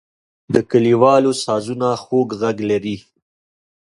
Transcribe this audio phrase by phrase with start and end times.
[0.53, 2.97] د کلیوالو سازونه خوږ غږ لري.